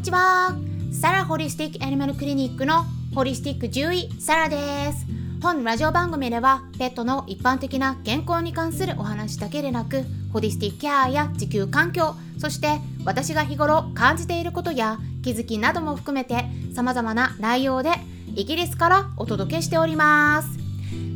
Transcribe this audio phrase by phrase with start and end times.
[0.00, 0.56] にちは。
[0.92, 4.56] サラホリスティックアニマルクリニックのホリスティック獣医サラで
[4.94, 5.04] す。
[5.42, 17.90] 本ラジオ番組ではペットの一般的な健康に関するお話だけでなくホリスティックケアや地球環境そして私が日頃感じていることや気づきなども含めて様々な内容で
[18.34, 20.48] イギリスからお届けしております。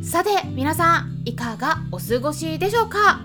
[0.07, 3.19] さて皆さんいかがお過ごしでしょうか？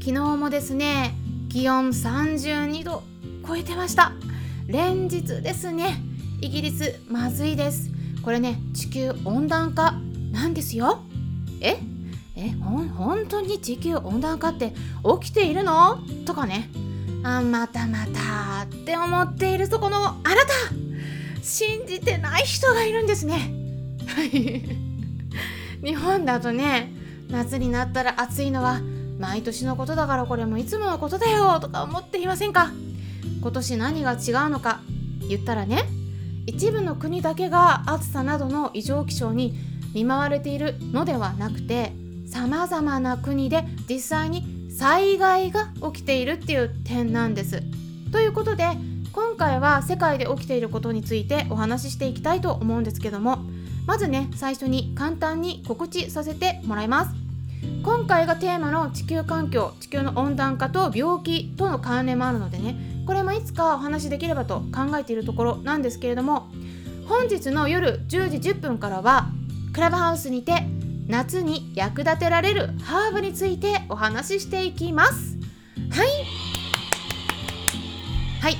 [0.00, 1.14] 昨日もですね
[1.48, 3.04] 気温32度
[3.46, 4.10] 超えてました。
[4.66, 6.02] 連日ですね。
[6.40, 7.90] イギリスまずいです。
[8.22, 9.94] これね地球温暖化
[10.32, 11.00] なんですよ。
[11.60, 11.76] え？
[12.34, 12.50] え？
[12.50, 14.72] ほん本当に地球温暖化って
[15.20, 15.98] 起きているの？
[16.24, 16.68] とかね。
[17.22, 20.52] あまたまたって思っているそこのあなた。
[21.42, 23.52] 信じてない人がいるんですね。
[25.84, 26.92] 日本だとね
[27.30, 28.80] 夏になったら暑いのは
[29.18, 32.72] 毎年のことだからこれもいつものことだよとか思っていませんか？
[33.40, 34.18] 今年何が違う
[34.50, 34.80] のか
[35.28, 35.84] 言ったらね
[36.46, 39.54] 一部の国だけが暑さなどの異常気象に
[39.94, 41.92] 見舞われているのではなくて
[42.26, 47.62] さまざまな国で実際に災害が起きているっていう点なんです。
[48.12, 48.68] ということで
[49.12, 53.38] 今回は世界で起きていることについてお話ししていきたいと思うんですけども
[53.86, 57.14] まずね最初に簡単に告知させてもらいます。
[57.82, 66.48] 今回がテーマの地球環境地球の温暖化と病気との関連もあるのでねこれもいつかお話しできればと考えているところなんですけれども
[67.08, 69.28] 本日の夜10時10分からは
[69.72, 70.52] クラブハウスにて
[71.06, 75.36] 夏に役立てられるハーブについてお話ししていきます。
[75.90, 76.08] はい。
[78.40, 78.56] はい。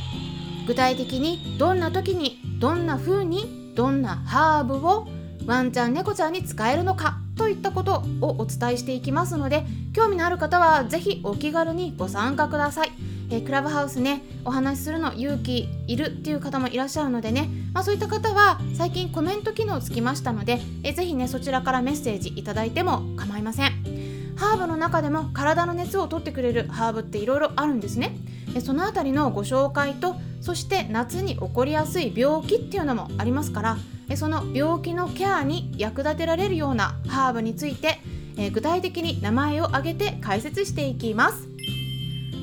[0.67, 5.09] 具体的にどんな時にどんな風にどんなハーブを
[5.47, 13.06] ワンちゃん猫ちゃんに使えるのかといったことをお伝えしていきますので興味のある方は是非お気軽にご参加ください。
[13.31, 23.97] えー、クラブハウスねお話しするの勇気いるっていう方もいらっしゃるのでね、まあ、そういった方は最近コメント機能つきましたので、えー、ぜひねそちらからメッセージいただいても構いません。
[24.37, 28.17] ハーブの中でも体の熱を取ってくれるハーブっていろいろあるんですね。
[28.53, 33.77] でそのあたりのご紹介とそして夏に起こりやすい病気っていうのもありますから
[34.17, 37.99] その病気のケアに役立てられるようなハーブについて
[38.53, 41.56] 具体的に名前を挙げて解説していきます。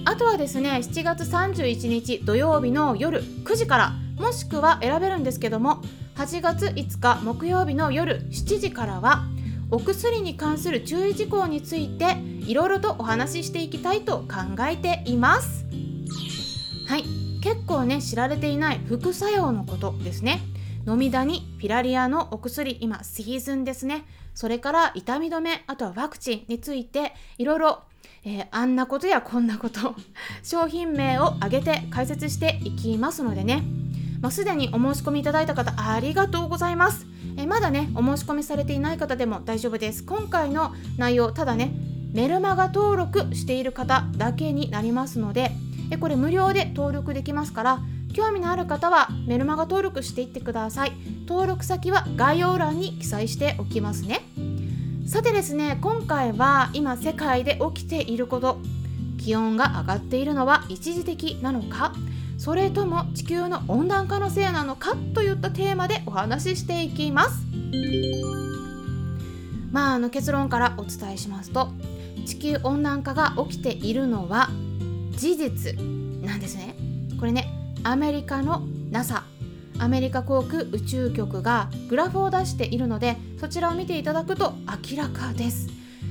[0.05, 5.81] あとはですね7月31日土曜日の夜9時からもしくは選べるんですけども
[6.15, 9.23] 8月5日木曜日の夜7時からは
[9.71, 15.65] お薬に関する注意事項についていろいろとお話ししていきたいと考えています。
[16.87, 17.03] はい。
[17.41, 20.41] 結構ね知られていない副作用のことですね。
[20.85, 24.05] 飲みダニピラリアのお薬今シーズンですね。
[24.33, 27.83] それから痛み止めあとはワクチンについていろいろ
[28.25, 29.95] えー、あんなことやこんなこと
[30.43, 33.63] 商品名を挙げて解説していきますのでね、
[34.21, 37.05] まあ、すでにお申し込みいただいた方ありがとうございます、
[37.35, 40.03] えー、まだねお申し込みされていない方でも大丈夫です。
[40.03, 41.73] 今回の内容ただね
[42.13, 45.51] メルマガ登録している方だけになりますので
[45.91, 47.81] えこれ無料で登録できますから
[48.13, 50.93] 興味のある方はメルマガ登録していってください。
[51.27, 54.21] 登録先は概要欄に記載しておきますね。
[55.05, 58.59] さてですね今回は今世界で起きていること
[59.19, 61.93] 気温が上がっているのは一時的なのか
[62.37, 67.45] それとも地球の温暖化のせいなのかといったテーマでお話ししていきます。
[69.71, 71.69] まああの結論からお伝えしますと
[72.25, 74.49] 地球温暖化が起きているのは
[75.11, 75.75] 事実
[76.21, 76.75] なんですね。
[77.19, 77.52] これね
[77.85, 78.61] アメリカの
[78.91, 79.23] NASA
[79.77, 84.53] アメリカ航空宇宙局がグラフを出しているのでそちらを見ていただくと
[84.89, 85.67] 明らかです。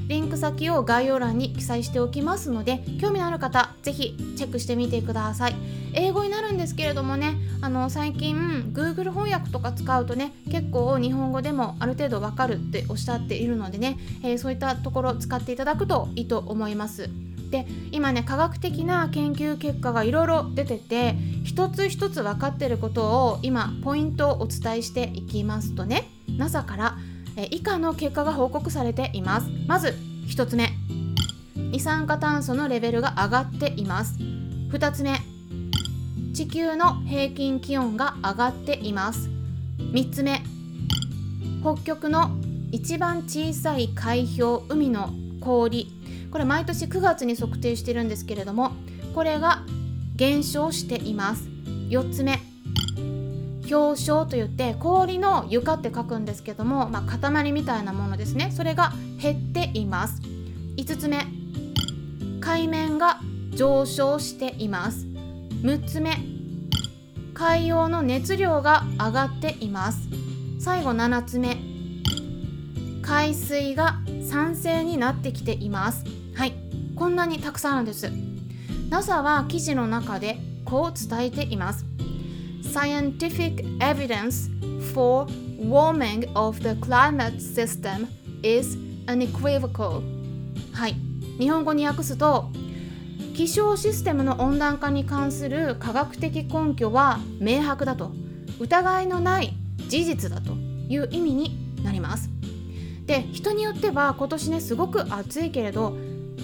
[0.09, 5.55] リンク先を概要欄に記載しておきますので興味のある方ぜひチェックしてみてください。
[5.95, 17.09] 英語になるんですけれどもねあの最近 Google 翻訳とか使うとね結構日本語でもある程度わかるっておっしゃっているのでね、えー、そういったところ使っていただくといいと思います。
[17.53, 21.15] で今ね科学的な研究結果がいろいろ出てて
[21.45, 26.09] 一つ一つ分かってることを今ポイントをお伝えしていきますとね。
[26.37, 26.97] NASA から
[27.37, 29.49] え以下の結果が報告されています。
[29.67, 29.95] まず
[30.27, 30.71] 1つ目。
[31.55, 34.19] 二酸化炭素のレベルが上がっています。
[34.19, 35.19] 2つ目。
[36.35, 39.29] 地球の平均気温が上がっています。
[39.79, 40.43] 3つ目。
[41.63, 42.31] 北極の
[42.71, 45.11] 一番小さい海氷海の
[45.41, 46.02] 氷。
[46.33, 48.73] これ毎年9月に測定してるんですけれども
[49.15, 49.63] これが
[50.17, 51.45] 減少しています。
[51.91, 52.41] 4つ目
[53.71, 58.51] 氷晶といって氷の床って書くんですけども、まあ、塊みたいなものですね。
[58.55, 60.21] それが減っています。
[60.77, 61.27] 5つ目
[62.41, 63.21] 海面が
[63.51, 65.07] 上昇しています。
[65.63, 66.17] 6つ目
[67.35, 70.09] 海洋の熱量が上がっています。
[70.59, 71.57] 最後7つ目
[73.03, 76.22] 海水が酸性になってきています。
[76.97, 78.11] こんなにたくさんあるんです。
[78.91, 81.85] NASA は記事の中でこう伝えています。
[82.63, 84.51] Scientific evidence
[84.93, 88.07] for warming of the climate system
[88.43, 90.03] is unequivocal.
[90.73, 90.97] はい。
[91.39, 92.51] 日本語に訳すと
[93.35, 98.13] 気象システムの温暖化に関する科学的根拠は明白だと。
[98.61, 99.55] 疑いのない
[99.89, 102.31] 事実だという意味になります。
[103.07, 105.97] で人によっては今年ねすごく暑いけれど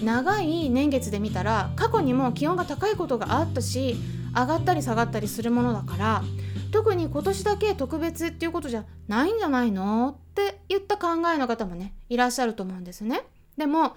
[0.03, 3.95] 長い年月で見たら過去にも気温が高いことがあったし
[4.35, 6.23] 上がったり下がったりするものだから
[6.71, 13.23] 特に今年だけ特別っていうことじゃないんじゃないのって言った考えの方もねいらっしゃると思うんですね。
[13.57, 13.95] でも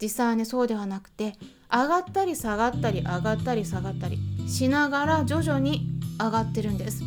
[0.00, 1.34] 実際はねそうではなくて
[1.70, 4.18] 上がったり下がったり上がったり下がったり
[4.48, 5.86] しながら徐々に
[6.18, 7.02] 上がってるんです。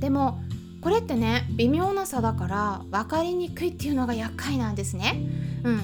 [0.00, 0.40] でも
[0.80, 5.20] これってね微妙な差だから分かりにくいっていうのが厄介なんですね。
[5.64, 5.82] うん、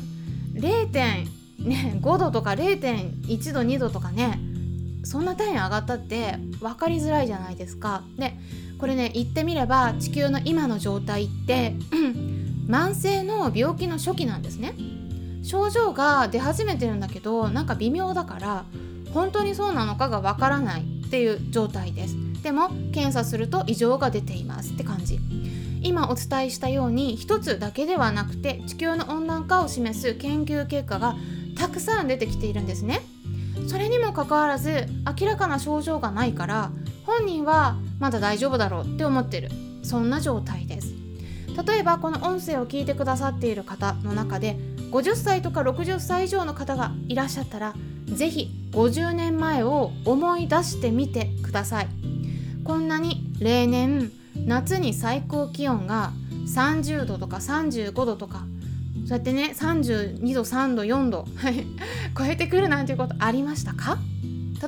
[0.54, 1.43] 0.
[1.64, 4.38] 0.5度とか0.1度2度とかね
[5.04, 8.02] そんな単位上がったって分かりづらいじゃないですか。
[8.18, 8.36] で
[8.78, 11.74] これね言ってみれば地球の今の状態って
[12.66, 14.74] 慢性の病気の初期なんですね。
[15.44, 18.64] 症状が出始めてるんだけどなんか微妙だから
[19.12, 25.20] 本当にそうなのかがわからないっていう状態ですでも検査すると異常が出ていますって感じ
[25.82, 31.14] 今お伝えしたように一つだけではなくて地球の温暖化を示す研究結果が
[31.56, 33.02] たくさん出てきているんですね。
[33.68, 34.86] それにもかかわらず
[35.20, 36.70] 明らかな症状がないから
[37.06, 39.50] 本人はまだ大丈夫だろうって思ってる。
[39.82, 40.94] そんな状態です。
[41.66, 44.56] 例えばこの音声を聞いてくださっている方の中で
[44.90, 47.74] 50歳とか60歳以上の方がいらっしゃったら
[48.06, 51.88] 是非50年前を思い出してみてください。
[52.64, 54.10] こんなに例年
[54.46, 56.12] 夏に最高気温が
[56.46, 58.44] 30度とか35度とか
[59.06, 61.26] そうやってね32度3度4度
[62.16, 63.98] 超えてくるなんていうことありましたか？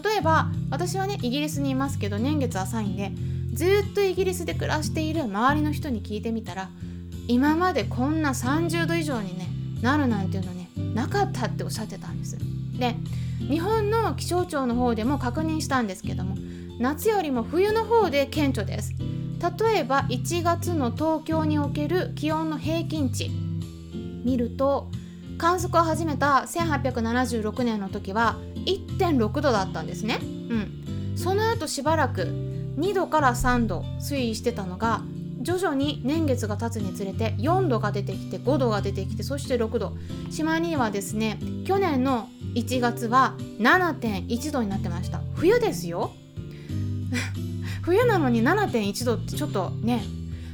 [0.05, 3.13] 例えば私はねイギリスにいますけど年月浅いんで
[3.55, 6.69] ずっとイギリスで暮らしている周りの人に聞いてみたら
[7.29, 9.49] 今までこんな30度以上にね
[9.81, 12.37] なるなんていうのねなかったっておっしゃってたんです。
[12.79, 12.95] で
[13.39, 16.37] 日本の気象庁の方でも確認したんですけども
[16.79, 18.93] 夏よりも冬の方で顕著です。
[19.61, 23.31] 例えば1月の東京における気温の平均値。
[24.27, 24.91] 見ると
[25.39, 28.37] 観測を始めた1876年の時は
[28.67, 35.03] 1.6度だったんですね、うん、その後しばらく2度から3度推移してたのが
[35.41, 39.97] 徐々に年月が経つにつれて4度が出てきて5度が出てきてそして6度。
[40.29, 45.21] しまいにはですね去年の1月は7.1度になってました。
[45.37, 46.11] 冬ですよ。
[47.83, 50.03] 冬なのに7.1度ってちょっとね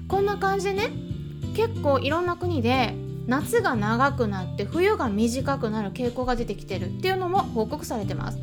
[0.09, 0.91] こんな感じでね
[1.57, 2.95] 結構いろんな国で
[3.27, 8.39] 夏が長くなって冬が短くなる傾向が出てきてるっていうのも報告されてます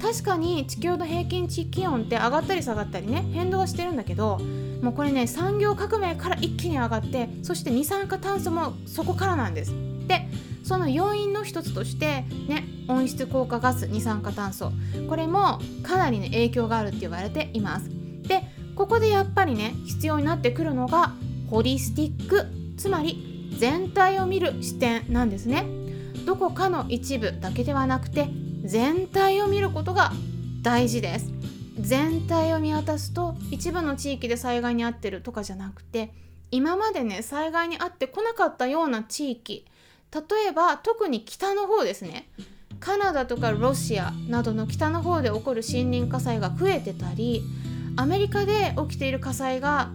[0.00, 4.38] 確かに地球の平均値気温って上がったり下がったりね変動はしてるんだけど
[4.82, 9.72] もうこれね産業革命から一気に上がってそして二酸化炭素もそこからなんです。
[10.08, 10.26] で
[10.64, 14.72] その要因の一つとしてね温室効果ガス二酸化炭素
[15.08, 17.88] これもかなりね影響があるって言われています。
[18.26, 18.42] で
[18.74, 21.12] ここでやっぱりね必要になってくるのが
[21.48, 22.46] ホリスティック
[22.76, 25.66] つまり全体を見る視点なんですね。
[26.26, 28.28] どこかの一部だけではなくて
[28.64, 30.12] 全体を見ることが
[30.62, 31.32] 大事です。
[31.78, 36.12] 全体を見渡すと一部の地域で災害に遭ってるとかじゃなくて
[36.50, 39.64] 今までね災害に遭ってこなかったような地域
[40.12, 42.28] 例えば特に北の方ですね
[42.78, 47.42] カナダとかロシアなどの北の方で起こる森林火災が増えてたり
[47.96, 49.90] アメリカで起きている火災が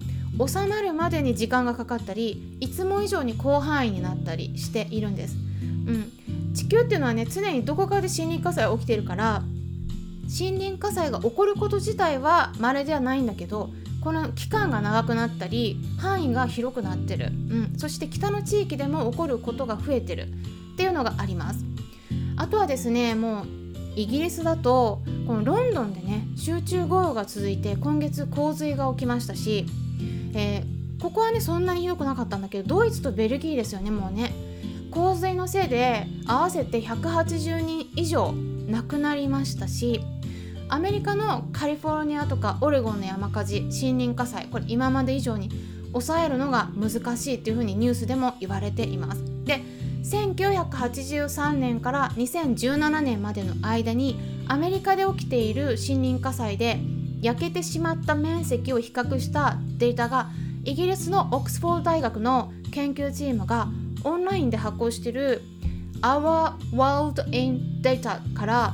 [0.46, 5.36] 収まるまでに時間がかかったりいつも以上に広範囲になったりしているんです。
[5.88, 9.44] うん、地球っていうのはね常にどこかで森林火災起きてるから
[10.24, 13.70] 森林火災が起こること自体は稀ではないんだけど
[14.04, 20.28] この期間が長くなったり範囲が広くなってる、うん、そして北の地域でも起こることが増えてる。
[20.74, 21.66] っていうのがあります。
[22.38, 23.48] あとはですねもう
[23.96, 29.66] イギリスだとこのロンドンでね集中豪雨が続いて今月洪水が起きましたし、
[30.34, 34.34] えー、ここはねそんなにひどくなかったんだけどドイツとベルギーですよねもうね。
[34.92, 38.34] 洪水のせいで合わせて180人以上
[38.68, 40.02] 亡くなりましたし
[40.70, 45.50] アメリカのカリフォルニアとかオレゴンの山火事森林火災これ今まで以上に
[45.92, 49.24] 抑えるのが難しいっていうふうにニュースでも言われています。
[49.46, 49.62] で
[50.04, 54.18] 1983年から2017年までの間に
[54.48, 56.80] アメリカで起きている森林火災で
[57.22, 60.30] 焼けてしまった面積を比較したデータが
[60.64, 63.70] イギリスのオックスフォード大学の研究チームが
[64.04, 65.42] オンラインで発行している
[66.02, 68.74] Our World in Data から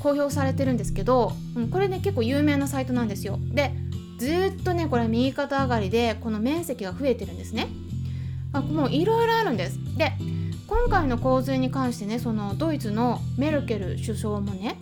[0.00, 1.32] 公表されてるんですけど、
[1.70, 3.38] これね結構有名なサイトなんですよ。
[3.52, 3.72] で
[4.18, 7.68] ずっとねこれ右肩上がりでこの面積が増えてるんですね。
[8.52, 9.78] あもういろいろあるんです。
[9.96, 10.12] で
[10.66, 14.76] 今回の洪水に関してねそのドイツのメルケル首相もね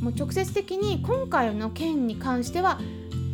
[0.00, 2.78] もう直接的に今回の件に関しては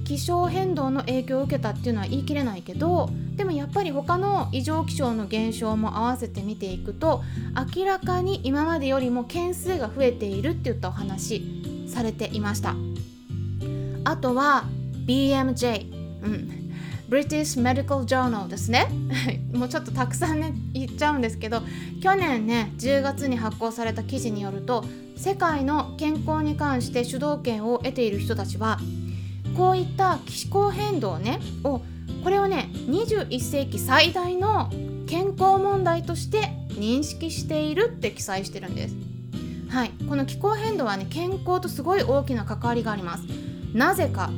[0.05, 7.23] 気象変動の影響を受けたっていうのは言い切れないけどでもやっぱり他の異常気象の現象も合わせて見ていくと
[7.77, 11.43] 明らかに今までよりも件数が増えているっていったお話
[11.89, 12.75] されていました。
[14.05, 14.65] あとは
[15.07, 15.91] BMJ、
[16.23, 16.65] うん、
[17.09, 18.89] British Medical Journal ですね。
[19.53, 21.63] もうちょっとたくさんね言っちゃうんですけど
[22.03, 24.85] 去年ね10月に発行された記事によると
[25.17, 28.79] 世界の健康に関して主導権を得ている人たちは
[29.57, 31.83] こういった気候変動ねを
[32.23, 34.71] これをね21世紀最大の
[35.07, 38.97] 健康問題として認識しているって記載してるんです。
[39.69, 43.25] はい、この気候変動はね健康とすごい大きな関わりがあります。
[43.75, 44.31] なぜか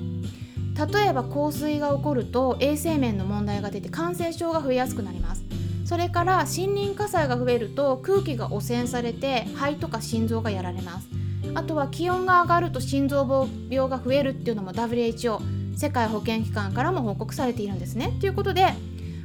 [0.76, 5.45] 例えば洪水が起こると衛生面の問題が出て感染症が増えやすくなります
[5.86, 11.06] それから森林火災が増えると空気が汚染されて肺とか心臓がやられます。
[11.54, 18.16] あとは気温が上がると心臓病が増えるっていうのも WHO 世界保健機関からも報告されているんですね。
[18.20, 18.74] ということで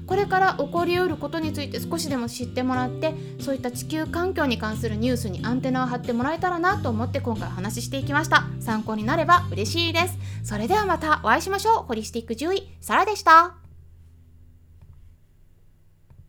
[0.05, 8.43] これから起こりうることについて少しでも知ってもらってそういった地球環境に関するニュースにアンテナを張ってもらえたらなと思って今回お話ししていきました。
[8.59, 10.17] 参考になれば嬉しいです。
[10.43, 11.83] それではまたお会いしましょう。
[11.87, 13.70] ホリスティック獣医サラでした。